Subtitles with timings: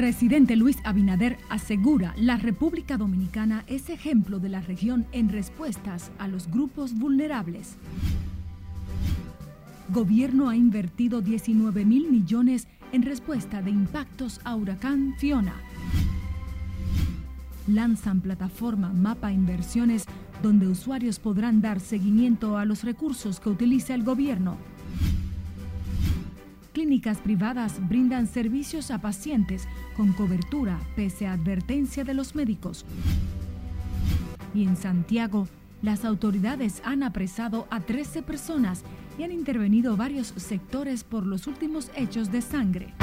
[0.00, 6.26] Presidente Luis Abinader asegura la República Dominicana es ejemplo de la región en respuestas a
[6.26, 7.76] los grupos vulnerables.
[9.90, 15.52] Gobierno ha invertido 19 mil millones en respuesta de impactos a huracán Fiona.
[17.66, 20.06] Lanzan plataforma Mapa Inversiones
[20.42, 24.56] donde usuarios podrán dar seguimiento a los recursos que utiliza el gobierno.
[26.72, 29.66] Clínicas privadas brindan servicios a pacientes
[29.96, 32.84] con cobertura pese a advertencia de los médicos.
[34.54, 35.48] Y en Santiago,
[35.82, 38.84] las autoridades han apresado a 13 personas
[39.18, 42.94] y han intervenido varios sectores por los últimos hechos de sangre.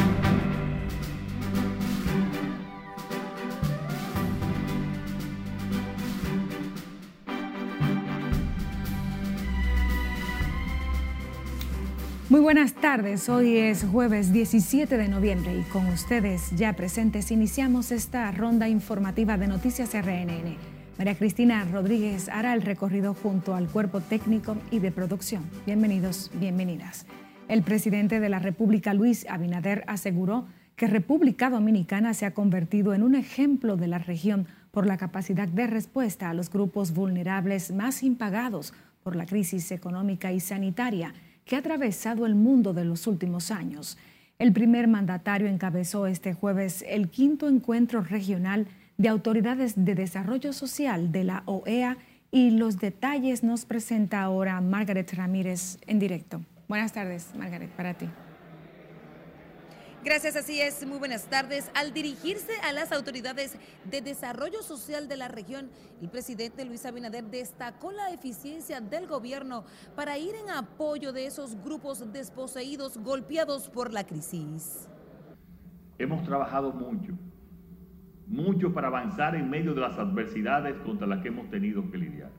[12.29, 17.89] Muy buenas tardes, hoy es jueves 17 de noviembre y con ustedes ya presentes iniciamos
[17.93, 20.57] esta ronda informativa de Noticias RNN.
[20.97, 25.49] María Cristina Rodríguez hará el recorrido junto al cuerpo técnico y de producción.
[25.65, 27.05] Bienvenidos, bienvenidas.
[27.47, 33.03] El presidente de la República, Luis Abinader, aseguró que República Dominicana se ha convertido en
[33.03, 38.03] un ejemplo de la región por la capacidad de respuesta a los grupos vulnerables más
[38.03, 41.13] impagados por la crisis económica y sanitaria
[41.47, 43.97] que ha atravesado el mundo de los últimos años.
[44.37, 48.67] El primer mandatario encabezó este jueves el quinto encuentro regional
[48.97, 51.97] de autoridades de desarrollo social de la OEA
[52.29, 56.41] y los detalles nos presenta ahora Margaret Ramírez en directo.
[56.67, 58.07] Buenas tardes, Margaret, para ti.
[60.07, 60.87] Gracias, así es.
[60.87, 61.69] Muy buenas tardes.
[61.75, 65.69] Al dirigirse a las autoridades de desarrollo social de la región,
[66.01, 69.65] el presidente Luis Abinader destacó la eficiencia del gobierno
[69.97, 74.87] para ir en apoyo de esos grupos desposeídos golpeados por la crisis.
[75.97, 77.11] Hemos trabajado mucho,
[78.27, 82.31] mucho para avanzar en medio de las adversidades contra las que hemos tenido que lidiar.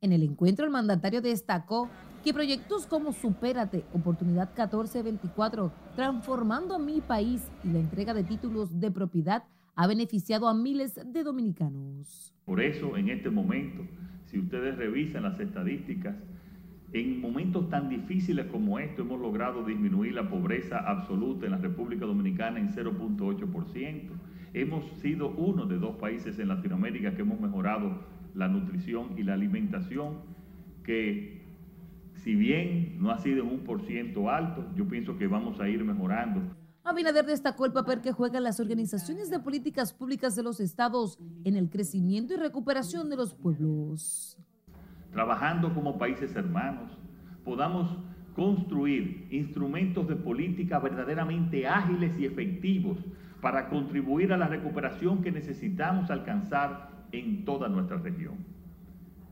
[0.00, 1.88] En el encuentro, el mandatario destacó
[2.22, 8.92] que proyectos como Supérate, Oportunidad 1424, Transformando mi país y la entrega de títulos de
[8.92, 9.42] propiedad
[9.74, 12.32] ha beneficiado a miles de dominicanos.
[12.44, 13.82] Por eso, en este momento,
[14.26, 16.14] si ustedes revisan las estadísticas,
[16.92, 22.06] en momentos tan difíciles como estos hemos logrado disminuir la pobreza absoluta en la República
[22.06, 24.10] Dominicana en 0.8%.
[24.54, 27.98] Hemos sido uno de dos países en Latinoamérica que hemos mejorado
[28.34, 30.20] la nutrición y la alimentación,
[30.84, 31.46] que
[32.14, 35.68] si bien no ha sido en un por ciento alto, yo pienso que vamos a
[35.68, 36.42] ir mejorando.
[36.84, 41.56] Abinader destacó el papel que juegan las organizaciones de políticas públicas de los estados en
[41.56, 44.38] el crecimiento y recuperación de los pueblos.
[45.12, 46.90] Trabajando como países hermanos,
[47.44, 47.96] podamos
[48.34, 52.98] construir instrumentos de política verdaderamente ágiles y efectivos
[53.40, 58.36] para contribuir a la recuperación que necesitamos alcanzar en toda nuestra región.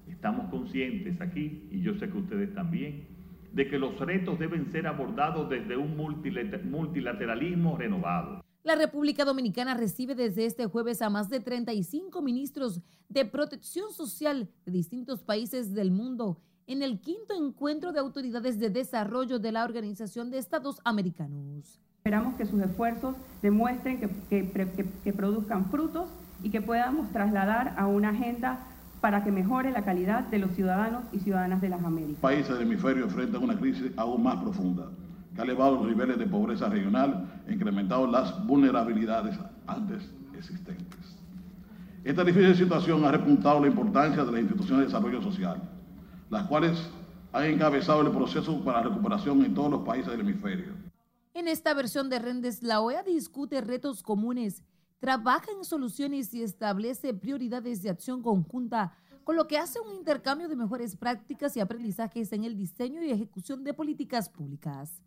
[0.08, 3.06] Estamos conscientes aquí, y yo sé que ustedes también,
[3.52, 8.44] de que los retos deben ser abordados desde un multilateralismo renovado.
[8.62, 14.48] La República Dominicana recibe desde este jueves a más de 35 ministros de protección social
[14.64, 19.64] de distintos países del mundo en el quinto encuentro de autoridades de desarrollo de la
[19.64, 21.80] Organización de Estados Americanos.
[21.98, 26.08] Esperamos que sus esfuerzos demuestren que, que produzcan frutos
[26.46, 28.60] y que podamos trasladar a una agenda
[29.00, 32.20] para que mejore la calidad de los ciudadanos y ciudadanas de las Américas.
[32.20, 34.84] Países del hemisferio enfrentan una crisis aún más profunda,
[35.34, 39.36] que ha elevado los niveles de pobreza regional e incrementado las vulnerabilidades
[39.66, 40.08] antes
[40.38, 41.16] existentes.
[42.04, 45.60] Esta difícil situación ha repuntado la importancia de las instituciones de desarrollo social,
[46.30, 46.78] las cuales
[47.32, 50.74] han encabezado el proceso para la recuperación en todos los países del hemisferio.
[51.34, 54.62] En esta versión de Rendes, la OEA discute retos comunes
[54.98, 60.48] trabaja en soluciones y establece prioridades de acción conjunta, con lo que hace un intercambio
[60.48, 65.02] de mejores prácticas y aprendizajes en el diseño y ejecución de políticas públicas.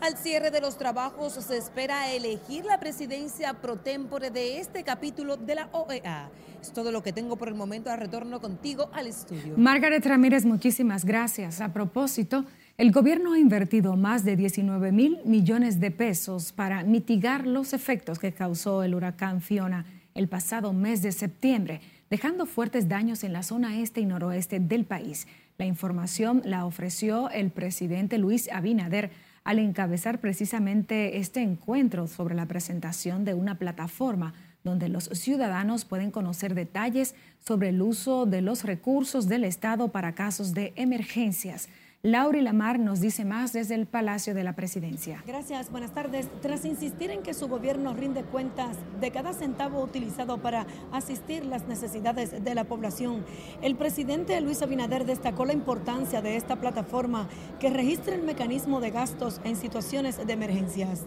[0.00, 5.36] Al cierre de los trabajos se espera elegir la presidencia pro tempore de este capítulo
[5.36, 6.30] de la OEA.
[6.60, 7.90] Es todo lo que tengo por el momento.
[7.90, 9.54] A retorno contigo al estudio.
[9.56, 11.60] Margaret Ramírez, muchísimas gracias.
[11.60, 12.44] A propósito,
[12.76, 18.18] el gobierno ha invertido más de 19 mil millones de pesos para mitigar los efectos
[18.18, 21.80] que causó el huracán Fiona el pasado mes de septiembre,
[22.10, 25.28] dejando fuertes daños en la zona este y noroeste del país.
[25.56, 29.12] La información la ofreció el presidente Luis Abinader
[29.44, 34.34] al encabezar precisamente este encuentro sobre la presentación de una plataforma
[34.64, 40.14] donde los ciudadanos pueden conocer detalles sobre el uso de los recursos del Estado para
[40.16, 41.68] casos de emergencias.
[42.04, 45.24] Lauri Lamar nos dice más desde el Palacio de la Presidencia.
[45.26, 46.28] Gracias, buenas tardes.
[46.42, 51.66] Tras insistir en que su gobierno rinde cuentas de cada centavo utilizado para asistir las
[51.66, 53.24] necesidades de la población,
[53.62, 57.26] el presidente Luis Abinader destacó la importancia de esta plataforma
[57.58, 61.06] que registra el mecanismo de gastos en situaciones de emergencias.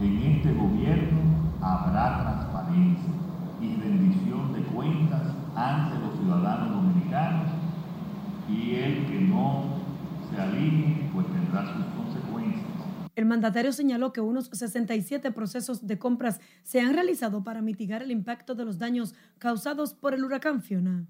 [0.00, 1.20] En este gobierno
[1.60, 3.12] habrá transparencia
[3.60, 7.50] y rendición de cuentas ante los ciudadanos dominicanos
[8.48, 9.79] y el que no
[11.12, 12.64] pues tendrá sus consecuencias.
[13.16, 18.10] El mandatario señaló que unos 67 procesos de compras se han realizado para mitigar el
[18.10, 21.06] impacto de los daños causados por el huracán Fiona.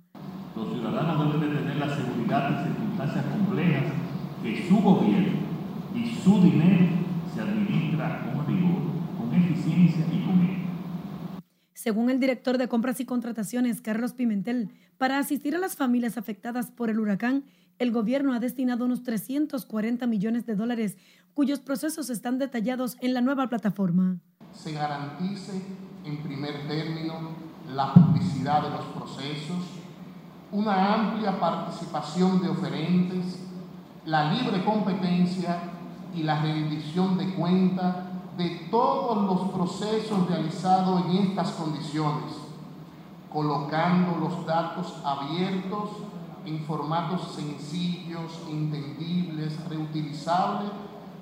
[0.57, 3.85] Los ciudadanos deben de tener la seguridad en circunstancias complejas
[4.43, 5.39] que su gobierno
[5.95, 6.89] y su dinero
[7.33, 8.83] se administra con rigor,
[9.17, 10.71] con eficiencia y con ética.
[11.75, 16.71] Según el director de compras y contrataciones, Carlos Pimentel, para asistir a las familias afectadas
[16.71, 17.45] por el huracán,
[17.81, 20.99] el gobierno ha destinado unos 340 millones de dólares,
[21.33, 24.19] cuyos procesos están detallados en la nueva plataforma.
[24.53, 25.63] Se garantice,
[26.05, 27.15] en primer término,
[27.75, 29.65] la publicidad de los procesos,
[30.53, 33.39] una amplia participación de oferentes,
[34.05, 35.63] la libre competencia
[36.15, 42.35] y la rendición de cuenta de todos los procesos realizados en estas condiciones,
[43.33, 46.10] colocando los datos abiertos
[46.47, 50.71] en formatos sencillos, entendibles, reutilizables,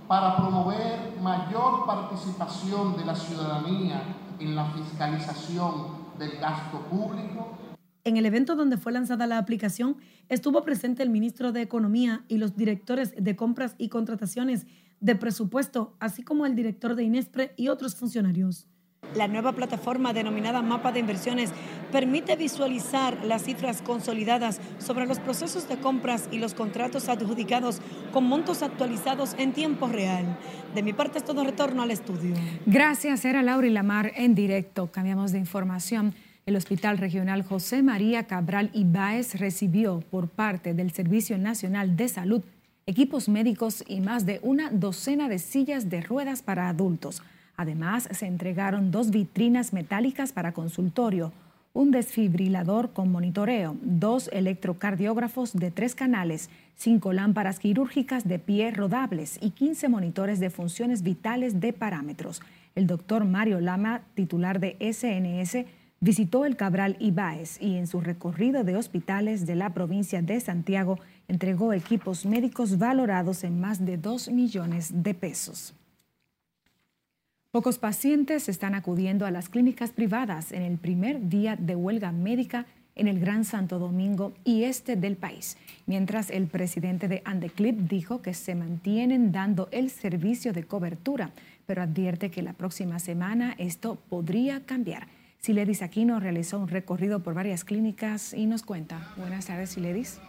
[0.07, 4.03] para promover mayor participación de la ciudadanía
[4.39, 7.59] en la fiscalización del gasto público.
[8.05, 9.99] En el evento donde fue lanzada la aplicación
[10.31, 14.67] estuvo presente el ministro de Economía y los directores de compras y contrataciones
[15.01, 18.67] de presupuesto, así como el director de Inespre y otros funcionarios.
[19.15, 21.51] La nueva plataforma denominada Mapa de Inversiones
[21.91, 27.81] permite visualizar las cifras consolidadas sobre los procesos de compras y los contratos adjudicados
[28.13, 30.39] con montos actualizados en tiempo real.
[30.75, 32.35] De mi parte es todo retorno al estudio.
[32.67, 34.93] Gracias, era Laura y Lamar en directo.
[34.93, 36.15] Cambiamos de información.
[36.45, 42.43] El Hospital Regional José María Cabral Ibáez recibió por parte del Servicio Nacional de Salud
[42.87, 47.23] equipos médicos y más de una docena de sillas de ruedas para adultos.
[47.59, 51.33] Además, se entregaron dos vitrinas metálicas para consultorio,
[51.75, 59.41] un desfibrilador con monitoreo, dos electrocardiógrafos de tres canales, cinco lámparas quirúrgicas de pie rodables
[59.43, 62.43] y 15 monitores de funciones vitales de parámetros.
[62.77, 65.67] El doctor Mario Lama, titular de SNS,
[65.99, 71.01] visitó el Cabral Ibáez y en su recorrido de hospitales de la provincia de Santiago
[71.27, 75.75] entregó equipos médicos valorados en más de 2 millones de pesos.
[77.51, 82.67] Pocos pacientes están acudiendo a las clínicas privadas en el primer día de huelga médica
[82.95, 85.57] en el Gran Santo Domingo y este del país,
[85.87, 91.31] mientras el presidente de Andeclip dijo que se mantienen dando el servicio de cobertura,
[91.65, 95.07] pero advierte que la próxima semana esto podría cambiar.
[95.39, 99.15] Siledis Aquino realizó un recorrido por varias clínicas y nos cuenta.
[99.17, 100.21] Buenas tardes, Siledis.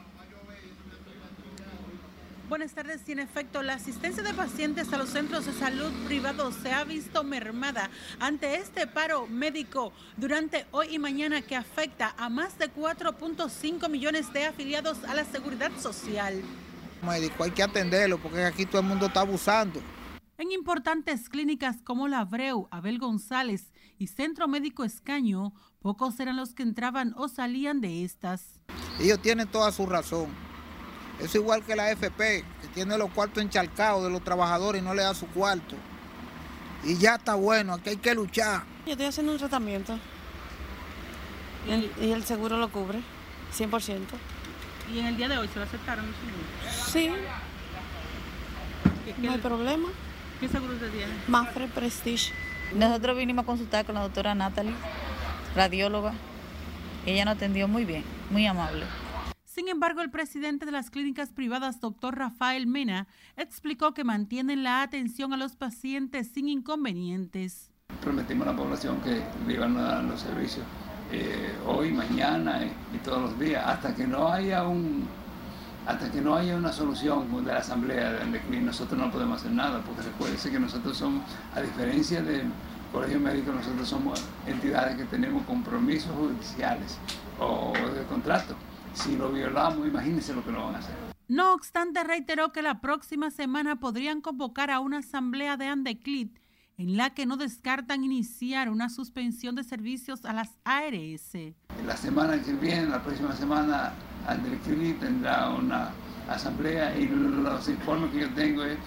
[2.50, 3.08] Buenas tardes.
[3.08, 6.84] Y en efecto, la asistencia de pacientes a los centros de salud privados se ha
[6.84, 12.74] visto mermada ante este paro médico durante hoy y mañana que afecta a más de
[12.74, 16.42] 4.5 millones de afiliados a la seguridad social.
[17.06, 19.80] Médico, hay que atenderlo porque aquí todo el mundo está abusando.
[20.40, 26.56] En importantes clínicas como la Abreu, Abel González y Centro Médico Escaño, pocos eran los
[26.56, 28.60] que entraban o salían de estas.
[29.00, 30.49] Ellos tienen toda su razón
[31.20, 34.94] es igual que la FP, que tiene los cuartos encharcados de los trabajadores y no
[34.94, 35.76] le da su cuarto.
[36.84, 38.64] Y ya está bueno, aquí hay que luchar.
[38.86, 40.00] Yo estoy haciendo un tratamiento
[42.02, 43.00] y el, seguro lo cubre,
[43.58, 44.00] 100%.
[44.94, 46.92] ¿Y en el día de hoy se va a aceptar un seguro?
[46.92, 47.12] Sí.
[49.18, 49.90] no hay problema.
[50.40, 51.14] ¿Qué seguro usted tiene?
[51.28, 52.32] Mafre Prestige.
[52.74, 54.74] Nosotros vinimos a consultar con la doctora Natalie,
[55.56, 56.14] radióloga.
[57.06, 58.86] Ella nos atendió muy bien, muy amable.
[59.60, 64.82] Sin embargo, el presidente de las clínicas privadas, doctor Rafael Mena, explicó que mantienen la
[64.82, 67.70] atención a los pacientes sin inconvenientes.
[68.02, 70.66] Prometimos a la población que le iban a dar los servicios
[71.12, 75.06] eh, hoy, mañana y, todos los días, hasta que no haya un
[75.86, 79.52] hasta que no haya una solución de la asamblea de Andeclin, nosotros no podemos hacer
[79.52, 81.22] nada, porque recuérdense que nosotros somos,
[81.54, 82.44] a diferencia del
[82.94, 86.98] Colegio Médico, nosotros somos entidades que tenemos compromisos judiciales
[87.42, 88.56] o de contrato.
[88.94, 90.96] Si lo violamos, imagínense lo que lo van a hacer.
[91.28, 96.40] No obstante, reiteró que la próxima semana podrían convocar a una asamblea de Andeclit
[96.78, 101.34] en la que no descartan iniciar una suspensión de servicios a las ARS.
[101.86, 103.92] La semana que viene, la próxima semana,
[104.26, 105.92] Andeclit tendrá una,
[106.30, 108.78] asamblea y los informes que yo tengo es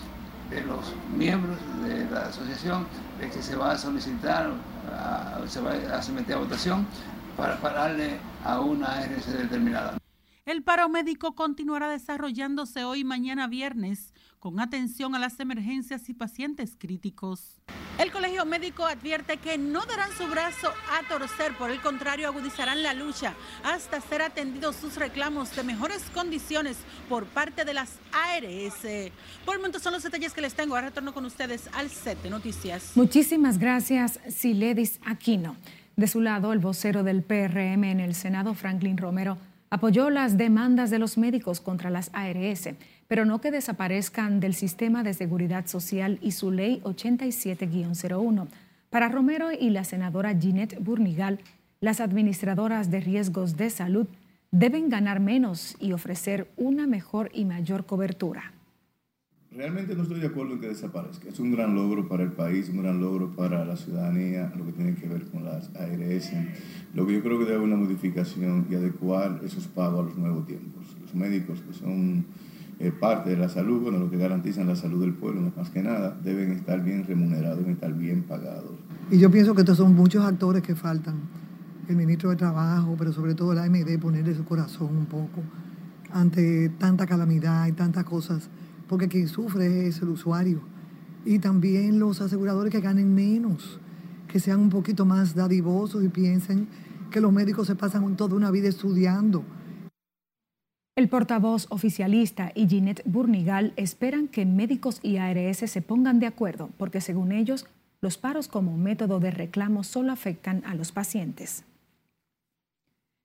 [0.50, 2.86] de los miembros de la asociación
[3.20, 4.52] de que se va a solicitar,
[5.46, 6.86] se va a someter a votación
[7.36, 9.98] para pararle a una ARS determinada.
[10.44, 16.14] El paro médico continuará desarrollándose hoy y mañana viernes con atención a las emergencias y
[16.14, 17.60] pacientes críticos.
[17.98, 22.82] El Colegio Médico advierte que no darán su brazo a torcer, por el contrario agudizarán
[22.82, 29.12] la lucha hasta ser atendidos sus reclamos de mejores condiciones por parte de las ARS.
[29.44, 30.74] Por el momento son los detalles que les tengo.
[30.74, 32.92] Ahora retorno con ustedes al set de noticias.
[32.96, 35.56] Muchísimas gracias, Siledis Aquino.
[35.96, 39.38] De su lado, el vocero del PRM en el Senado, Franklin Romero,
[39.70, 42.68] apoyó las demandas de los médicos contra las ARS
[43.12, 48.46] pero no que desaparezcan del sistema de seguridad social y su ley 87-01.
[48.88, 51.38] Para Romero y la senadora Ginette Burnigal,
[51.82, 54.06] las administradoras de riesgos de salud
[54.50, 58.54] deben ganar menos y ofrecer una mejor y mayor cobertura.
[59.54, 61.28] Realmente no estoy de acuerdo en que desaparezca.
[61.28, 64.72] Es un gran logro para el país, un gran logro para la ciudadanía, lo que
[64.72, 66.32] tiene que ver con las ARS.
[66.94, 70.16] Lo que yo creo que debe haber una modificación y adecuar esos pagos a los
[70.16, 70.84] nuevos tiempos.
[71.02, 72.24] Los médicos que son
[72.80, 75.82] eh, parte de la salud, bueno, lo que garantizan la salud del pueblo, más que
[75.82, 78.72] nada, deben estar bien remunerados, deben estar bien pagados.
[79.10, 81.16] Y yo pienso que estos son muchos actores que faltan.
[81.88, 85.42] El ministro de Trabajo, pero sobre todo la AMD, ponerle su corazón un poco
[86.10, 88.48] ante tanta calamidad y tantas cosas,
[88.88, 90.60] porque quien sufre es el usuario.
[91.24, 93.80] Y también los aseguradores que ganen menos,
[94.28, 96.68] que sean un poquito más dadivosos y piensen
[97.10, 99.44] que los médicos se pasan toda una vida estudiando
[100.94, 106.68] el portavoz oficialista y Ginette Burnigal esperan que médicos y ARS se pongan de acuerdo
[106.76, 107.64] porque según ellos,
[108.02, 111.64] los paros como método de reclamo solo afectan a los pacientes.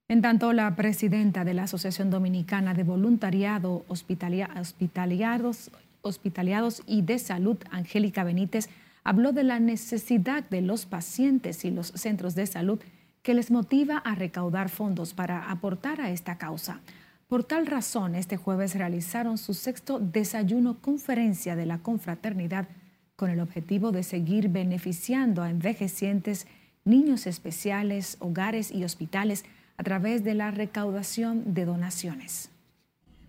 [0.09, 5.69] En tanto, la presidenta de la Asociación Dominicana de Voluntariado Hospitaliados,
[6.01, 8.69] Hospitaliados y de Salud, Angélica Benítez,
[9.03, 12.79] habló de la necesidad de los pacientes y los centros de salud
[13.21, 16.79] que les motiva a recaudar fondos para aportar a esta causa.
[17.27, 22.69] Por tal razón, este jueves realizaron su sexto desayuno conferencia de la confraternidad
[23.17, 26.47] con el objetivo de seguir beneficiando a envejecientes,
[26.85, 29.43] niños especiales, hogares y hospitales
[29.77, 32.49] a través de la recaudación de donaciones.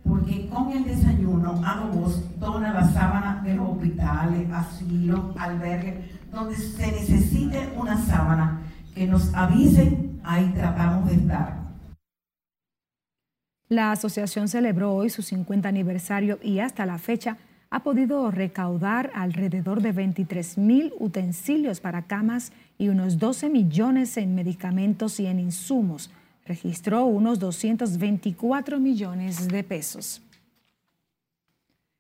[0.03, 5.95] Porque con el desayuno ambos dona la sábana de los hospitales, asilos, albergues,
[6.33, 8.63] donde se necesite una sábana,
[8.95, 11.69] que nos avisen, ahí tratamos de estar
[13.69, 17.37] la asociación celebró hoy su 50 aniversario y hasta la fecha
[17.69, 24.35] ha podido recaudar alrededor de 23 mil utensilios para camas y unos 12 millones en
[24.35, 26.11] medicamentos y en insumos.
[26.49, 30.23] Registró unos 224 millones de pesos.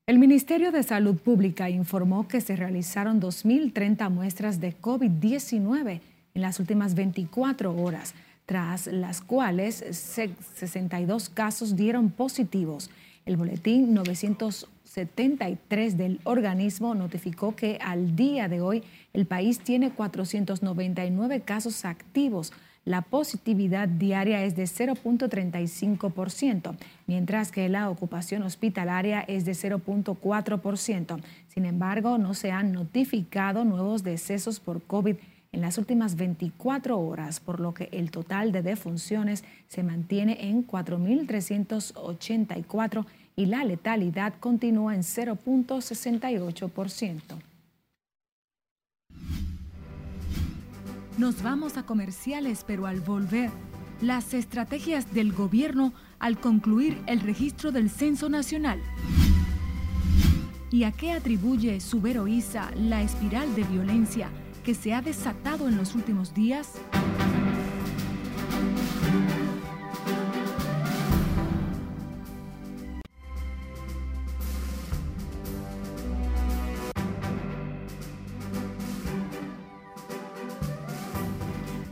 [0.06, 6.00] El Ministerio de Salud Pública informó que se realizaron 2.030 muestras de COVID-19
[6.32, 8.14] en las últimas 24 horas
[8.46, 12.88] tras las cuales 62 casos dieron positivos.
[13.26, 21.42] El boletín 973 del organismo notificó que al día de hoy el país tiene 499
[21.42, 22.54] casos activos.
[22.88, 26.74] La positividad diaria es de 0.35%,
[27.06, 31.20] mientras que la ocupación hospitalaria es de 0.4%.
[31.48, 35.18] Sin embargo, no se han notificado nuevos decesos por COVID-19
[35.52, 40.66] en las últimas 24 horas, por lo que el total de defunciones se mantiene en
[40.66, 43.04] 4.384
[43.36, 47.20] y la letalidad continúa en 0.68%.
[51.18, 53.50] Nos vamos a comerciales, pero al volver,
[54.00, 58.80] las estrategias del gobierno al concluir el registro del Censo Nacional.
[60.70, 64.30] ¿Y a qué atribuye Subero Isa la espiral de violencia
[64.64, 66.74] que se ha desatado en los últimos días?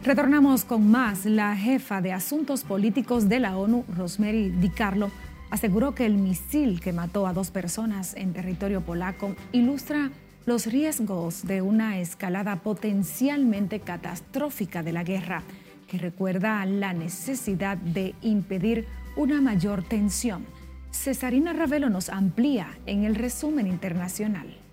[0.07, 1.27] Retornamos con más.
[1.27, 5.11] La jefa de Asuntos Políticos de la ONU, Rosemary DiCarlo,
[5.51, 10.13] aseguró que el misil que mató a dos personas en territorio polaco ilustra
[10.45, 15.43] los riesgos de una escalada potencialmente catastrófica de la guerra,
[15.89, 18.87] que recuerda la necesidad de impedir
[19.17, 20.47] una mayor tensión.
[20.93, 24.66] Cesarina Ravelo nos amplía en el resumen internacional.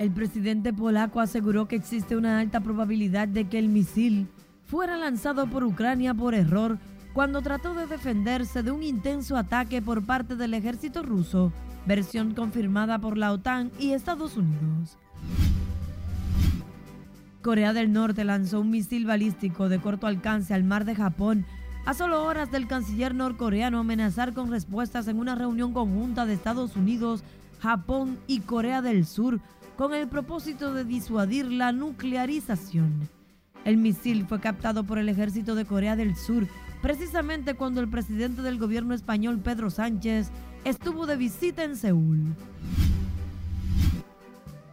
[0.00, 4.28] El presidente polaco aseguró que existe una alta probabilidad de que el misil
[4.64, 6.78] fuera lanzado por Ucrania por error
[7.12, 11.52] cuando trató de defenderse de un intenso ataque por parte del ejército ruso,
[11.84, 14.96] versión confirmada por la OTAN y Estados Unidos.
[17.42, 21.44] Corea del Norte lanzó un misil balístico de corto alcance al mar de Japón
[21.84, 26.74] a solo horas del canciller norcoreano amenazar con respuestas en una reunión conjunta de Estados
[26.74, 27.22] Unidos,
[27.60, 29.40] Japón y Corea del Sur
[29.80, 33.08] con el propósito de disuadir la nuclearización.
[33.64, 36.46] El misil fue captado por el ejército de Corea del Sur
[36.82, 40.32] precisamente cuando el presidente del gobierno español Pedro Sánchez
[40.64, 42.34] estuvo de visita en Seúl.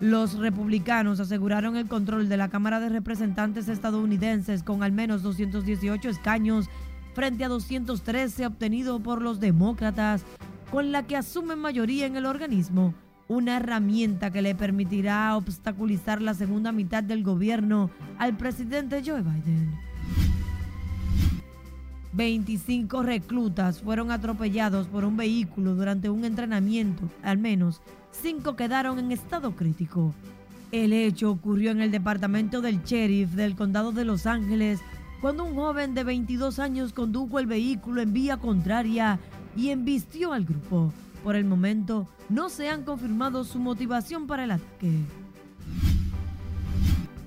[0.02, 6.10] Los republicanos aseguraron el control de la Cámara de Representantes estadounidenses con al menos 218
[6.10, 6.66] escaños
[7.14, 10.26] frente a 213 obtenidos por los demócratas,
[10.70, 12.94] con la que asumen mayoría en el organismo,
[13.28, 19.88] una herramienta que le permitirá obstaculizar la segunda mitad del gobierno al presidente Joe Biden.
[22.14, 27.04] 25 reclutas fueron atropellados por un vehículo durante un entrenamiento.
[27.22, 27.82] Al menos
[28.12, 30.14] 5 quedaron en estado crítico.
[30.72, 34.80] El hecho ocurrió en el departamento del sheriff del condado de Los Ángeles
[35.22, 39.20] cuando un joven de 22 años condujo el vehículo en vía contraria
[39.56, 40.92] y embistió al grupo.
[41.28, 44.94] Por el momento, no se han confirmado su motivación para el ataque.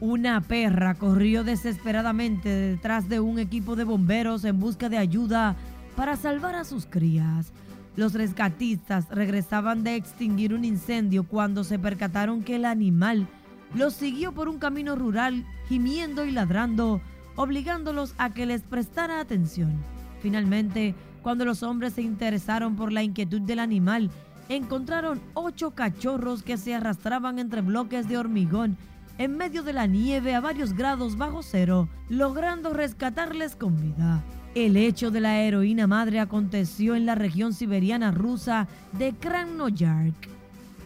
[0.00, 5.54] Una perra corrió desesperadamente detrás de un equipo de bomberos en busca de ayuda
[5.97, 7.52] para salvar a sus crías.
[7.95, 13.28] Los rescatistas regresaban de extinguir un incendio cuando se percataron que el animal
[13.75, 17.02] los siguió por un camino rural gimiendo y ladrando,
[17.37, 19.75] obligándolos a que les prestara atención.
[20.23, 24.11] Finalmente, cuando los hombres se interesaron por la inquietud del animal,
[24.49, 28.77] encontraron ocho cachorros que se arrastraban entre bloques de hormigón
[29.21, 34.25] en medio de la nieve a varios grados bajo cero, logrando rescatarles con vida.
[34.55, 40.29] El hecho de la heroína madre aconteció en la región siberiana rusa de Krasnoyarsk.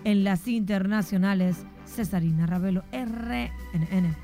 [0.02, 4.23] En las internacionales, Cesarina Ravelo, RNN.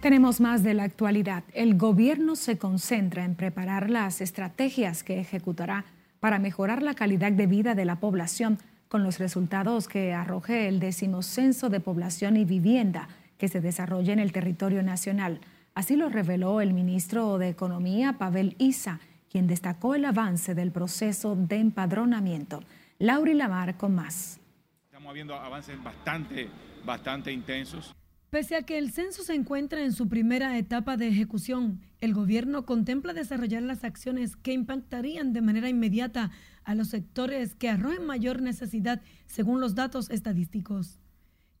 [0.00, 1.42] Tenemos más de la actualidad.
[1.52, 5.84] El gobierno se concentra en preparar las estrategias que ejecutará
[6.20, 10.80] para mejorar la calidad de vida de la población con los resultados que arroje el
[10.80, 15.40] décimo censo de población y vivienda que se desarrolla en el territorio nacional.
[15.74, 21.36] Así lo reveló el ministro de Economía, Pavel Isa, quien destacó el avance del proceso
[21.36, 22.62] de empadronamiento.
[22.98, 24.40] Lauri Lamar con más.
[24.84, 26.48] Estamos viendo avances bastante,
[26.84, 27.94] bastante intensos.
[28.30, 32.66] Pese a que el censo se encuentra en su primera etapa de ejecución, el gobierno
[32.66, 36.32] contempla desarrollar las acciones que impactarían de manera inmediata
[36.64, 40.98] a los sectores que arrojen mayor necesidad según los datos estadísticos.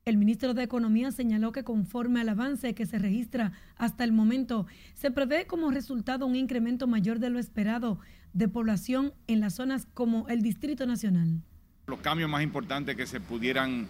[0.04, 4.66] El ministro de Economía señaló que conforme al avance que se registra hasta el momento,
[4.94, 8.00] se prevé como resultado un incremento mayor de lo esperado
[8.32, 11.42] de población en las zonas como el Distrito Nacional.
[11.86, 13.86] Los cambios más importantes que se pudieran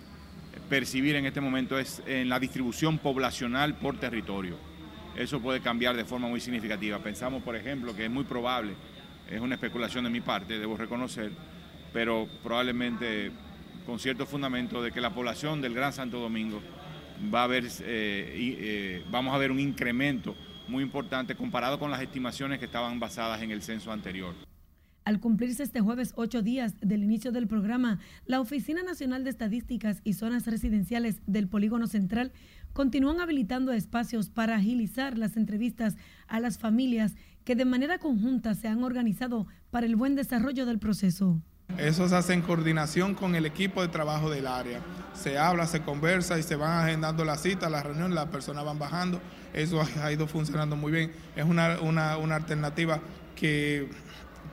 [0.69, 4.57] percibir en este momento es en la distribución poblacional por territorio.
[5.17, 6.99] Eso puede cambiar de forma muy significativa.
[6.99, 8.75] Pensamos, por ejemplo, que es muy probable,
[9.31, 11.33] es una especulación de mi parte, debo reconocer,
[11.93, 13.31] pero probablemente
[13.87, 16.61] con cierto fundamento de que la población del Gran Santo Domingo
[17.33, 20.35] va a haber, eh, eh, vamos a ver un incremento
[20.69, 24.35] muy importante comparado con las estimaciones que estaban basadas en el censo anterior.
[25.07, 30.01] Al cumplirse este jueves ocho días del inicio del programa, la Oficina Nacional de Estadísticas
[30.03, 32.33] y Zonas Residenciales del Polígono Central
[32.73, 35.95] continúan habilitando espacios para agilizar las entrevistas
[36.27, 37.15] a las familias
[37.45, 41.41] que de manera conjunta se han organizado para el buen desarrollo del proceso.
[41.79, 44.81] Eso se hace en coordinación con el equipo de trabajo del área.
[45.15, 48.81] Se habla, se conversa y se van agendando la cita, la reunión, las personas van
[48.81, 49.21] bajando.
[49.55, 51.13] Eso ha ido funcionando muy bien.
[51.37, 53.01] Es una, una, una alternativa
[53.37, 53.89] que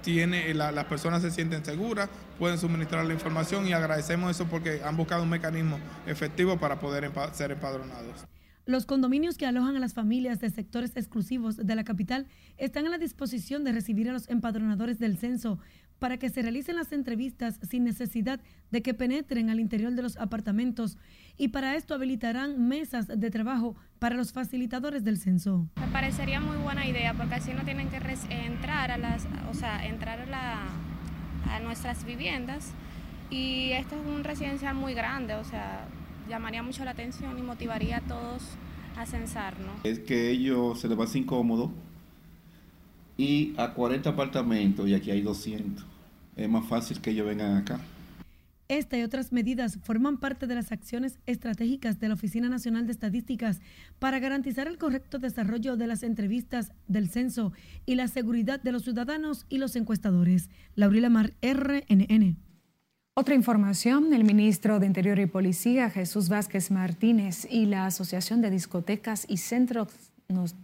[0.04, 4.96] tiene, las personas se sienten seguras, pueden suministrar la información y agradecemos eso porque han
[4.96, 8.28] buscado un mecanismo efectivo para poder ser empadronados.
[8.66, 12.90] Los condominios que alojan a las familias de sectores exclusivos de la capital están a
[12.90, 15.60] la disposición de recibir a los empadronadores del censo
[16.00, 18.40] para que se realicen las entrevistas sin necesidad
[18.72, 20.98] de que penetren al interior de los apartamentos
[21.38, 25.68] y para esto habilitarán mesas de trabajo para los facilitadores del censo.
[25.80, 27.98] Me parecería muy buena idea porque así no tienen que
[28.30, 30.68] entrar a las, o sea, entrar a,
[31.50, 32.72] a nuestras viviendas
[33.30, 35.88] y esto es un residencial muy grande, o sea,
[36.30, 38.44] llamaría mucho la atención y motivaría a todos
[38.98, 39.74] a censarnos.
[39.84, 41.72] Es que ellos se les va a hacer incómodo
[43.18, 45.94] y a 40 apartamentos y aquí hay 200
[46.36, 47.80] es más fácil que ellos vengan acá.
[48.78, 52.92] Esta y otras medidas forman parte de las acciones estratégicas de la Oficina Nacional de
[52.92, 53.62] Estadísticas
[54.00, 57.54] para garantizar el correcto desarrollo de las entrevistas del censo
[57.86, 60.50] y la seguridad de los ciudadanos y los encuestadores.
[60.74, 62.38] Laurila Mar, RNN.
[63.14, 68.50] Otra información, el ministro de Interior y Policía, Jesús Vázquez Martínez, y la Asociación de
[68.50, 69.90] Discotecas y Centros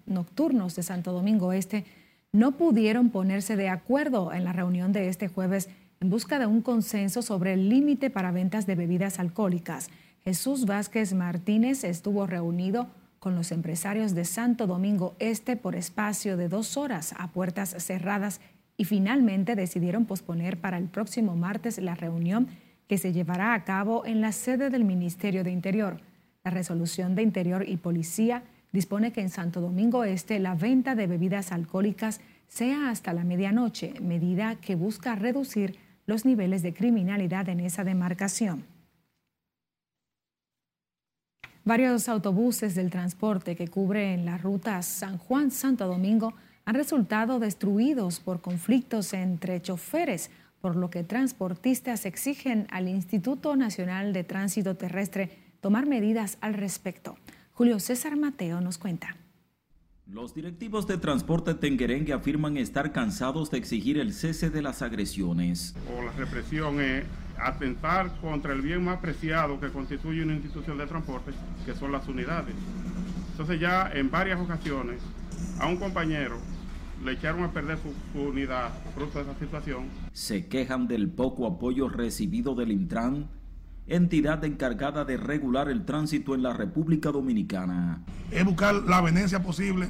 [0.07, 1.85] Nocturnos de Santo Domingo Este
[2.31, 5.69] no pudieron ponerse de acuerdo en la reunión de este jueves
[6.01, 9.89] en busca de un consenso sobre el límite para ventas de bebidas alcohólicas.
[10.23, 12.87] Jesús Vázquez Martínez estuvo reunido
[13.19, 18.39] con los empresarios de Santo Domingo Este por espacio de dos horas a puertas cerradas
[18.77, 22.47] y finalmente decidieron posponer para el próximo martes la reunión
[22.87, 25.99] que se llevará a cabo en la sede del Ministerio de Interior.
[26.45, 31.07] La resolución de Interior y Policía dispone que en Santo Domingo Este la venta de
[31.07, 35.77] bebidas alcohólicas sea hasta la medianoche, medida que busca reducir
[36.09, 38.65] los niveles de criminalidad en esa demarcación.
[41.63, 46.33] Varios autobuses del transporte que cubren la ruta San Juan-Santo Domingo
[46.65, 54.11] han resultado destruidos por conflictos entre choferes, por lo que transportistas exigen al Instituto Nacional
[54.11, 55.29] de Tránsito Terrestre
[55.61, 57.17] tomar medidas al respecto.
[57.53, 59.18] Julio César Mateo nos cuenta.
[60.11, 65.75] Los directivos de transporte tenguerengue afirman estar cansados de exigir el cese de las agresiones.
[65.95, 67.03] O la represión es
[67.37, 71.31] atentar contra el bien más preciado que constituye una institución de transporte,
[71.63, 72.55] que son las unidades.
[73.33, 74.99] Entonces ya en varias ocasiones
[75.59, 76.39] a un compañero
[77.05, 79.89] le echaron a perder su, su unidad fruto de esa situación.
[80.11, 83.29] Se quejan del poco apoyo recibido del Intran
[83.89, 88.01] entidad encargada de regular el tránsito en la República Dominicana.
[88.31, 89.89] Es buscar la venencia posible,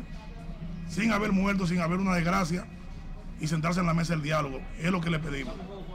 [0.88, 2.66] sin haber muerto, sin haber una desgracia,
[3.40, 4.60] y sentarse en la mesa del diálogo.
[4.80, 5.54] Es lo que le pedimos.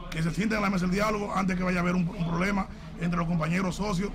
[0.09, 2.27] Que se sienten en la mesa del diálogo antes que vaya a haber un, un
[2.27, 2.67] problema
[3.01, 4.11] entre los compañeros socios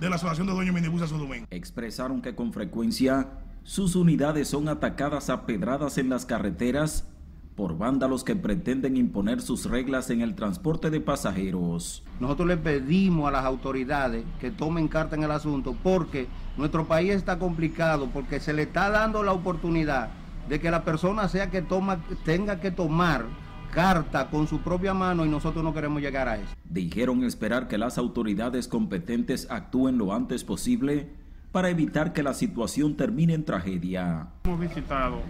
[0.00, 1.46] de la Asociación de Dueños de Minibus Domingo.
[1.50, 3.28] Expresaron que con frecuencia
[3.62, 7.08] sus unidades son atacadas a pedradas en las carreteras
[7.56, 12.04] por vándalos que pretenden imponer sus reglas en el transporte de pasajeros.
[12.20, 17.12] Nosotros le pedimos a las autoridades que tomen carta en el asunto porque nuestro país
[17.12, 20.10] está complicado, porque se le está dando la oportunidad
[20.48, 23.24] de que la persona sea que toma, tenga que tomar
[23.72, 26.54] carta con su propia mano y nosotros no queremos llegar a eso.
[26.68, 31.08] Dijeron esperar que las autoridades competentes actúen lo antes posible
[31.52, 34.28] para evitar que la situación termine en tragedia.
[34.44, 35.20] Hemos visitado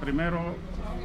[0.00, 0.54] primero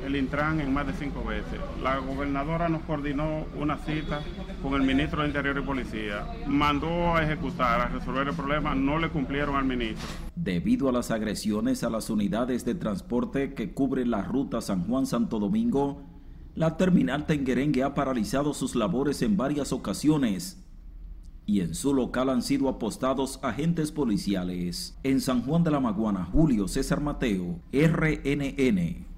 [0.06, 1.60] el Intran en más de cinco veces.
[1.82, 4.22] La gobernadora nos coordinó una cita
[4.62, 6.26] con el ministro de Interior y Policía.
[6.48, 10.08] Mandó a ejecutar, a resolver el problema, no le cumplieron al ministro.
[10.36, 15.40] Debido a las agresiones a las unidades de transporte que cubren la ruta San Juan-Santo
[15.40, 16.04] Domingo,
[16.56, 20.66] la terminal Tenguerengue ha paralizado sus labores en varias ocasiones
[21.50, 24.96] y en su local han sido apostados agentes policiales.
[25.02, 29.09] En San Juan de la Maguana, Julio César Mateo, RNN.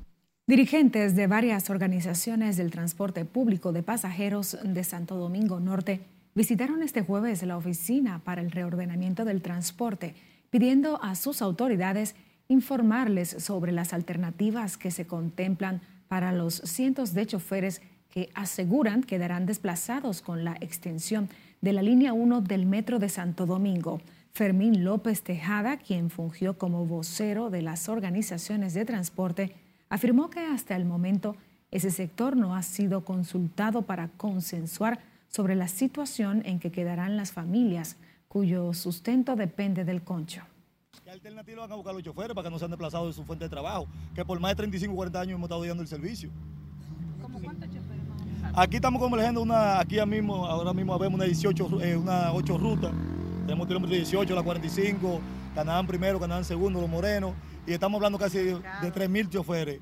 [0.48, 6.02] Dirigentes de varias organizaciones del transporte público de pasajeros de Santo Domingo Norte
[6.34, 10.16] visitaron este jueves la oficina para el reordenamiento del transporte,
[10.50, 12.16] pidiendo a sus autoridades
[12.48, 19.46] informarles sobre las alternativas que se contemplan para los cientos de choferes que aseguran quedarán
[19.46, 21.30] desplazados con la extensión
[21.62, 24.02] de la línea 1 del Metro de Santo Domingo.
[24.34, 29.56] Fermín López Tejada, quien fungió como vocero de las organizaciones de transporte,
[29.92, 31.36] afirmó que hasta el momento
[31.70, 37.32] ese sector no ha sido consultado para consensuar sobre la situación en que quedarán las
[37.34, 40.42] familias cuyo sustento depende del concho.
[41.04, 43.46] ¿Qué alternativa van a buscar los choferes para que no sean desplazados de su fuente
[43.46, 43.86] de trabajo?
[44.16, 46.30] Que por más de 35 o 40 años hemos estado dando el servicio.
[47.22, 48.02] ¿Cómo cuántos choferes
[48.54, 52.92] Aquí estamos convergiendo una, aquí mismo, ahora mismo vemos una 18, eh, una 8 rutas.
[53.46, 55.20] Tenemos kilómetro 18, la 45,
[55.54, 57.34] Canaán primero, Canaán segundo, Los Morenos,
[57.66, 59.82] y estamos hablando casi de, de 3.000 choferes.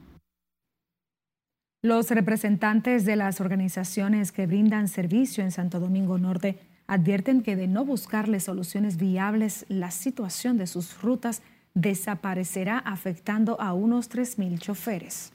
[1.82, 7.68] Los representantes de las organizaciones que brindan servicio en Santo Domingo Norte advierten que de
[7.68, 11.42] no buscarle soluciones viables, la situación de sus rutas
[11.74, 15.32] desaparecerá afectando a unos 3.000 choferes.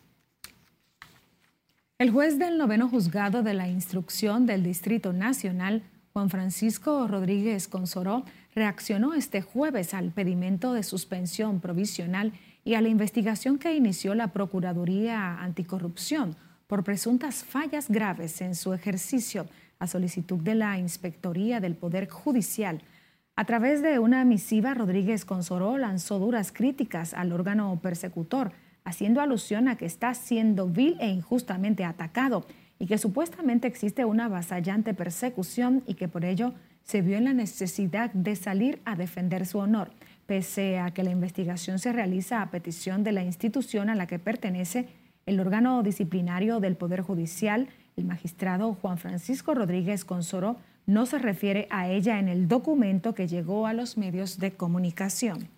[1.96, 5.84] El juez del noveno juzgado de la instrucción del Distrito Nacional,
[6.16, 8.24] Juan Francisco Rodríguez Consoró,
[8.54, 14.28] reaccionó este jueves al pedimento de suspensión provisional y a la investigación que inició la
[14.28, 16.36] Procuraduría Anticorrupción
[16.68, 19.48] por presuntas fallas graves en su ejercicio
[19.80, 22.82] a solicitud de la Inspectoría del Poder Judicial.
[23.34, 28.52] A través de una misiva, Rodríguez Consoró lanzó duras críticas al órgano persecutor,
[28.84, 32.46] haciendo alusión a que está siendo vil e injustamente atacado
[32.78, 37.32] y que supuestamente existe una avasallante persecución y que por ello se vio en la
[37.32, 39.90] necesidad de salir a defender su honor,
[40.26, 44.18] pese a que la investigación se realiza a petición de la institución a la que
[44.18, 44.88] pertenece
[45.26, 50.56] el órgano disciplinario del Poder Judicial, el magistrado Juan Francisco Rodríguez Consoro,
[50.86, 55.48] no se refiere a ella en el documento que llegó a los medios de comunicación.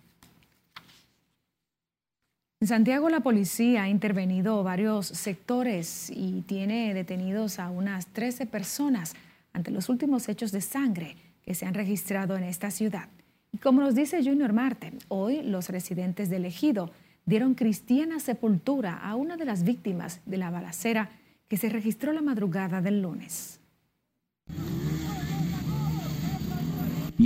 [2.59, 9.13] En Santiago la policía ha intervenido varios sectores y tiene detenidos a unas 13 personas
[9.53, 13.09] ante los últimos hechos de sangre que se han registrado en esta ciudad.
[13.51, 16.89] Y como nos dice Junior Marte, hoy los residentes del ejido
[17.27, 21.11] dieron cristiana sepultura a una de las víctimas de la balacera
[21.47, 23.59] que se registró la madrugada del lunes.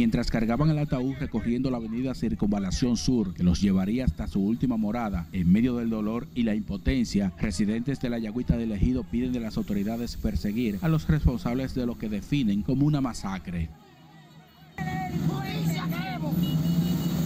[0.02, 4.76] Mientras cargaban el ataúd recorriendo la avenida Circunvalación Sur, que los llevaría hasta su última
[4.76, 5.28] morada.
[5.32, 9.40] En medio del dolor y la impotencia, residentes de la Yagüita del Ejido piden de
[9.40, 13.70] las autoridades perseguir a los responsables de lo que definen como una masacre.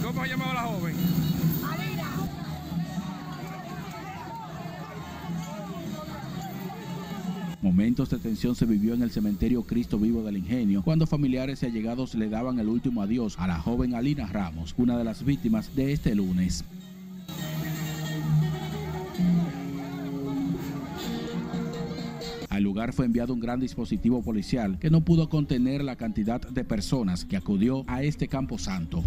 [0.02, 1.35] ¿Cómo ha llamado la joven?
[7.62, 11.66] Momentos de tensión se vivió en el cementerio Cristo Vivo del Ingenio cuando familiares y
[11.66, 15.74] allegados le daban el último adiós a la joven Alina Ramos, una de las víctimas
[15.74, 16.64] de este lunes.
[22.50, 26.64] Al lugar fue enviado un gran dispositivo policial que no pudo contener la cantidad de
[26.64, 29.02] personas que acudió a este campo santo.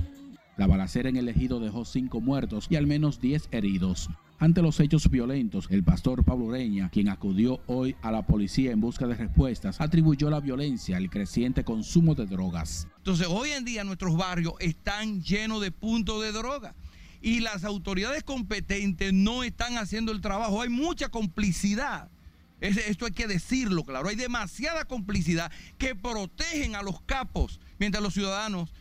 [0.58, 4.10] La balacera en el ejido dejó cinco muertos y al menos diez heridos.
[4.42, 8.80] Ante los hechos violentos, el pastor Pablo Ureña, quien acudió hoy a la policía en
[8.80, 12.88] busca de respuestas, atribuyó la violencia al creciente consumo de drogas.
[13.00, 16.74] Entonces, hoy en día nuestros barrios están llenos de puntos de droga
[17.22, 20.62] y las autoridades competentes no están haciendo el trabajo.
[20.62, 22.10] Hay mucha complicidad.
[22.62, 24.08] Esto hay que decirlo, claro.
[24.08, 28.72] Hay demasiada complicidad que protegen a los capos, mientras los ciudadanos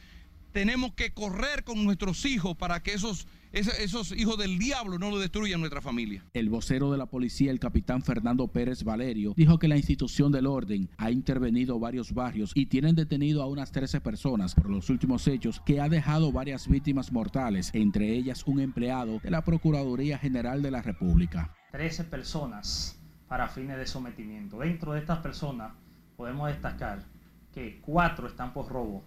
[0.53, 5.19] tenemos que correr con nuestros hijos para que esos esos hijos del diablo no lo
[5.19, 6.25] destruyan nuestra familia.
[6.35, 10.47] El vocero de la policía, el capitán Fernando Pérez Valerio, dijo que la institución del
[10.47, 15.27] orden ha intervenido varios barrios y tienen detenido a unas 13 personas por los últimos
[15.27, 20.63] hechos que ha dejado varias víctimas mortales, entre ellas un empleado de la Procuraduría General
[20.63, 21.55] de la República.
[21.73, 24.59] 13 personas para fines de sometimiento.
[24.59, 25.73] Dentro de estas personas
[26.17, 27.05] podemos destacar
[27.53, 29.05] que cuatro están por robo,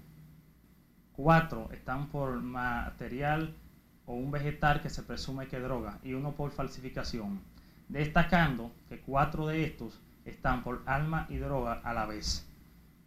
[1.13, 3.55] cuatro están por material
[4.05, 7.41] o un vegetal que se presume que droga y uno por falsificación,
[7.89, 12.47] destacando que cuatro de estos están por alma y droga a la vez.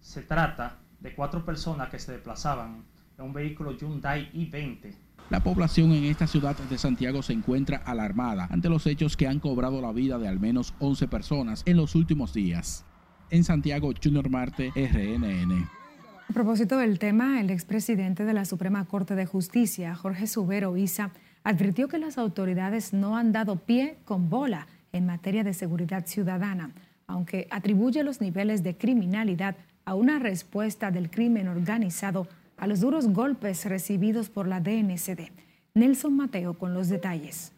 [0.01, 2.85] Se trata de cuatro personas que se desplazaban
[3.19, 4.95] en un vehículo Hyundai i20.
[5.31, 9.41] La población en esta ciudad de Santiago se encuentra alarmada ante los hechos que han
[9.41, 12.85] cobrado la vida de al menos 11 personas en los últimos días.
[13.31, 15.84] En Santiago, Junior Marte, RNN.
[16.29, 21.11] A propósito del tema, el expresidente de la Suprema Corte de Justicia, Jorge Subero Isa,
[21.45, 26.73] advirtió que las autoridades no han dado pie con bola en materia de seguridad ciudadana,
[27.07, 33.09] aunque atribuye los niveles de criminalidad a una respuesta del crimen organizado a los duros
[33.09, 35.31] golpes recibidos por la DNCD.
[35.75, 37.53] Nelson Mateo con los detalles.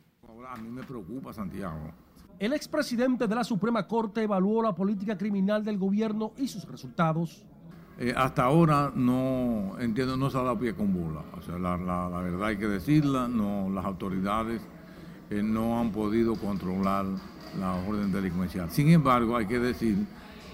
[0.49, 1.93] A mí me preocupa Santiago.
[2.39, 7.47] El expresidente de la Suprema Corte evaluó la política criminal del gobierno y sus resultados.
[7.99, 11.23] Eh, hasta ahora no entiendo, no se ha dado pie con bola.
[11.37, 14.61] O sea, la, verdad hay que decirla, no, las autoridades
[15.31, 17.07] eh, no han podido controlar
[17.59, 18.71] la orden delincuencial.
[18.71, 19.97] Sin embargo, hay que decir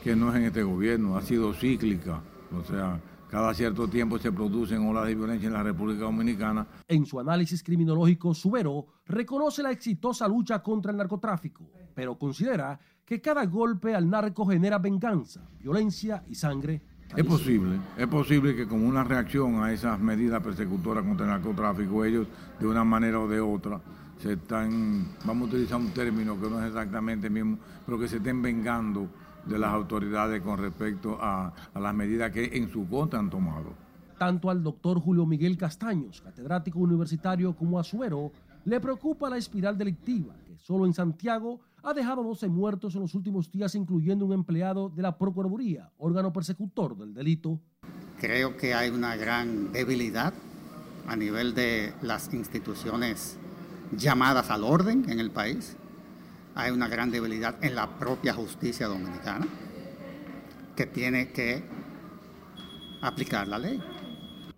[0.04, 2.20] que no es en este gobierno, ha sido cíclica.
[2.56, 6.66] O sea, cada cierto tiempo se producen olas de violencia en la República Dominicana.
[6.86, 13.20] En su análisis criminológico, Subero reconoce la exitosa lucha contra el narcotráfico, pero considera que
[13.20, 16.82] cada golpe al narco genera venganza, violencia y sangre
[17.16, 22.04] es posible, es posible que como una reacción a esas medidas persecutoras contra el narcotráfico,
[22.04, 22.26] ellos
[22.58, 23.80] de una manera o de otra
[24.18, 28.06] se están, vamos a utilizar un término que no es exactamente el mismo, pero que
[28.06, 29.08] se estén vengando
[29.44, 33.74] de las autoridades con respecto a, a las medidas que en su contra han tomado.
[34.18, 38.30] Tanto al doctor Julio Miguel Castaños, catedrático universitario, como a Suero,
[38.64, 43.14] le preocupa la espiral delictiva, que solo en Santiago ha dejado 12 muertos en los
[43.14, 47.60] últimos días, incluyendo un empleado de la Procuraduría, órgano persecutor del delito.
[48.20, 50.32] Creo que hay una gran debilidad
[51.08, 53.36] a nivel de las instituciones
[53.96, 55.76] llamadas al orden en el país.
[56.54, 59.46] Hay una gran debilidad en la propia justicia dominicana
[60.76, 61.64] que tiene que
[63.00, 63.82] aplicar la ley.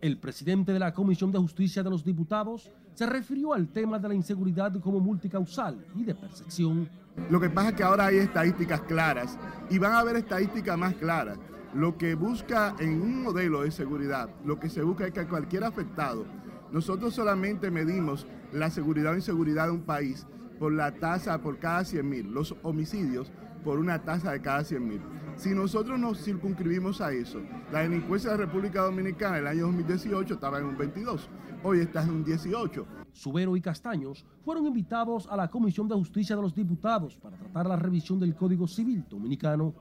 [0.01, 4.09] El presidente de la Comisión de Justicia de los Diputados se refirió al tema de
[4.09, 6.89] la inseguridad como multicausal y de percepción.
[7.31, 9.39] Lo que pasa es que ahora hay estadísticas claras
[9.71, 11.39] y van a haber estadísticas más claras.
[11.75, 15.65] Lo que busca en un modelo de seguridad, lo que se busca es que cualquier
[15.65, 16.25] afectado,
[16.73, 20.27] nosotros solamente medimos la seguridad o inseguridad de un país
[20.59, 23.33] por la tasa por cada 100 mil, los homicidios
[23.65, 25.01] por una tasa de cada 100 mil.
[25.37, 27.41] Si nosotros nos circunscribimos a eso,
[27.73, 31.29] la delincuencia de la República Dominicana en el año 2018 estaba en un 22,
[31.63, 32.87] hoy está en un 18.
[33.13, 37.67] Subero y Castaños fueron invitados a la Comisión de Justicia de los Diputados para tratar
[37.67, 39.75] la revisión del Código Civil Dominicano.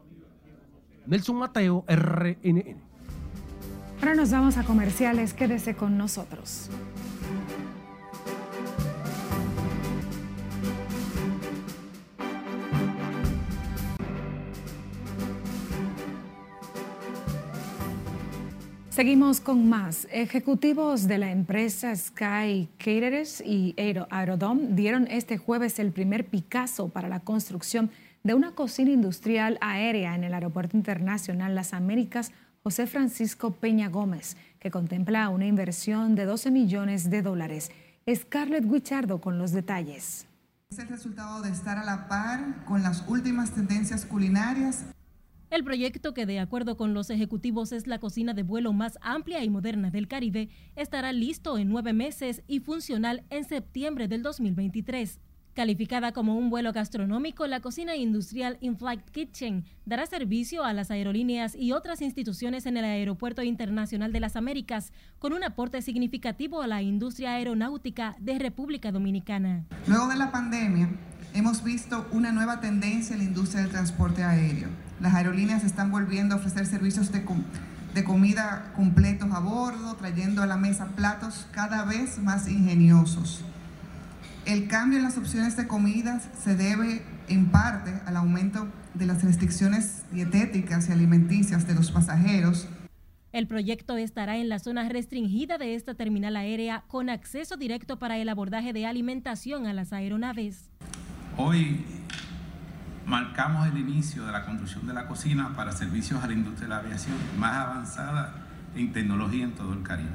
[1.06, 2.78] Nelson Mateo, RNN.
[4.00, 6.70] Ahora nos vamos a comerciales, quédese con nosotros.
[18.94, 20.08] Seguimos con más.
[20.12, 23.74] Ejecutivos de la empresa Sky Caterers y
[24.12, 27.90] Aerodome dieron este jueves el primer Picasso para la construcción
[28.22, 34.38] de una cocina industrial aérea en el Aeropuerto Internacional Las Américas José Francisco Peña Gómez,
[34.60, 37.72] que contempla una inversión de 12 millones de dólares.
[38.08, 40.28] Scarlett Guichardo con los detalles.
[40.70, 44.86] Es el resultado de estar a la par con las últimas tendencias culinarias
[45.54, 49.44] el proyecto, que de acuerdo con los ejecutivos es la cocina de vuelo más amplia
[49.44, 55.20] y moderna del Caribe, estará listo en nueve meses y funcional en septiembre del 2023.
[55.54, 61.54] Calificada como un vuelo gastronómico, la cocina industrial In-Flight Kitchen dará servicio a las aerolíneas
[61.56, 66.68] y otras instituciones en el Aeropuerto Internacional de las Américas, con un aporte significativo a
[66.68, 69.66] la industria aeronáutica de República Dominicana.
[69.86, 70.90] Luego de la pandemia,
[71.36, 76.36] hemos visto una nueva tendencia en la industria del transporte aéreo las aerolíneas están volviendo
[76.36, 77.26] a ofrecer servicios de,
[77.94, 83.44] de comida completos a bordo, trayendo a la mesa platos cada vez más ingeniosos.
[84.46, 89.24] El cambio en las opciones de comidas se debe en parte al aumento de las
[89.24, 92.68] restricciones dietéticas y alimenticias de los pasajeros.
[93.32, 98.18] El proyecto estará en la zona restringida de esta terminal aérea con acceso directo para
[98.18, 100.70] el abordaje de alimentación a las aeronaves.
[101.38, 101.84] Hoy
[103.06, 106.70] marcamos el inicio de la construcción de la cocina para servicios a la industria de
[106.70, 108.34] la aviación más avanzada
[108.76, 110.10] en tecnología en todo el Caribe.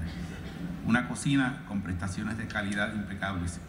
[0.86, 3.60] Una cocina con prestaciones de calidad impecables.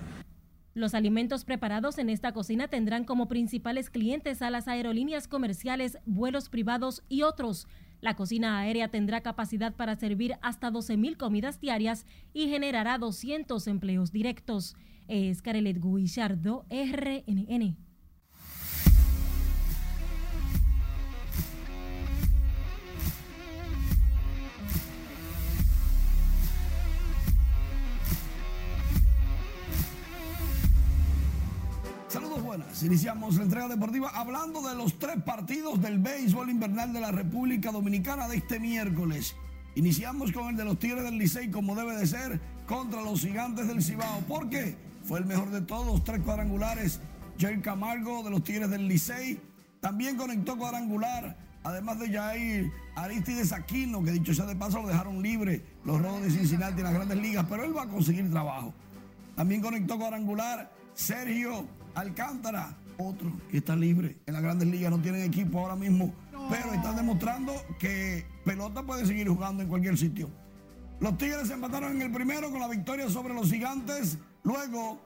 [0.73, 6.47] Los alimentos preparados en esta cocina tendrán como principales clientes a las aerolíneas comerciales, vuelos
[6.47, 7.67] privados y otros.
[8.01, 14.13] La cocina aérea tendrá capacidad para servir hasta 12.000 comidas diarias y generará 200 empleos
[14.13, 14.77] directos.
[15.10, 17.88] Es Carelet Guillardo, RNN.
[32.82, 37.72] Iniciamos la entrega deportiva hablando de los tres partidos del béisbol invernal de la República
[37.72, 39.36] Dominicana de este miércoles.
[39.76, 43.67] Iniciamos con el de los Tigres del Licey como debe de ser contra los Gigantes
[43.67, 44.22] del Cibao.
[44.22, 44.76] ¿Por qué?
[45.04, 47.00] Fue el mejor de todos, tres cuadrangulares.
[47.39, 49.39] Jair Camargo de los Tigres del Licey
[49.80, 55.22] también conectó cuadrangular, además de Jair Aristides Aquino, que dicho sea de paso lo dejaron
[55.22, 58.74] libre los Rojos de Cincinnati en las grandes ligas, pero él va a conseguir trabajo.
[59.36, 64.17] También conectó cuadrangular Sergio Alcántara, otro que está libre.
[64.25, 66.13] En las grandes ligas no tienen equipo ahora mismo,
[66.49, 70.30] pero están demostrando que pelota puede seguir jugando en cualquier sitio.
[70.99, 74.17] Los Tigres se empataron en el primero con la victoria sobre los Gigantes.
[74.43, 74.99] Luego,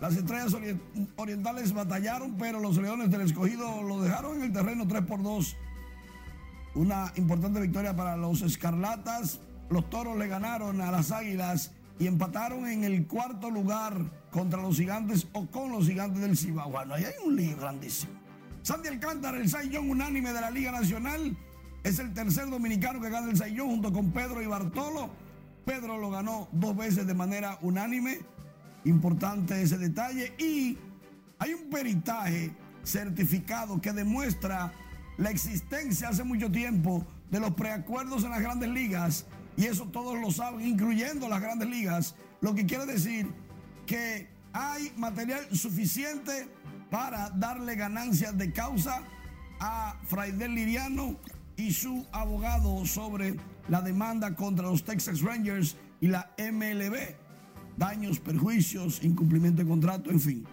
[0.00, 0.56] las estrellas
[1.16, 5.56] orientales batallaron, pero los Leones del Escogido lo dejaron en el terreno 3 por 2.
[6.74, 9.40] Una importante victoria para los Escarlatas.
[9.70, 13.98] Los Toros le ganaron a las Águilas y empataron en el cuarto lugar
[14.30, 16.70] contra los gigantes o con los gigantes del Cibao.
[16.70, 18.12] Bueno, ahí hay un lío grandísimo.
[18.62, 21.36] Sandy Alcántara, el Sayón unánime de la Liga Nacional,
[21.82, 25.10] es el tercer dominicano que gana el Sayón junto con Pedro y Bartolo.
[25.64, 28.20] Pedro lo ganó dos veces de manera unánime.
[28.84, 30.34] Importante ese detalle.
[30.38, 30.78] Y
[31.38, 32.52] hay un peritaje
[32.84, 34.72] certificado que demuestra
[35.16, 39.26] la existencia hace mucho tiempo de los preacuerdos en las grandes ligas
[39.58, 43.26] y eso todos lo saben, incluyendo las grandes ligas, lo que quiere decir
[43.86, 46.48] que hay material suficiente
[46.90, 49.02] para darle ganancias de causa
[49.58, 51.16] a Fraidel Liriano
[51.56, 53.34] y su abogado sobre
[53.68, 57.16] la demanda contra los Texas Rangers y la MLB.
[57.76, 60.46] Daños, perjuicios, incumplimiento de contrato, en fin.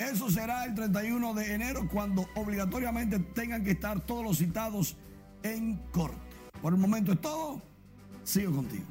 [0.00, 4.96] Eso será el 31 de enero cuando obligatoriamente tengan que estar todos los citados
[5.44, 6.18] en corte.
[6.60, 7.71] Por el momento es todo.
[8.24, 8.84] Sigo contigo.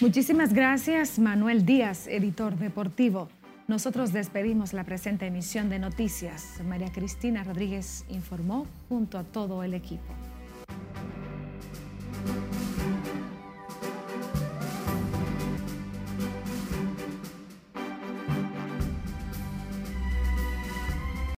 [0.00, 3.28] Muchísimas gracias, Manuel Díaz, editor deportivo.
[3.66, 6.60] Nosotros despedimos la presente emisión de noticias.
[6.68, 10.02] María Cristina Rodríguez informó junto a todo el equipo.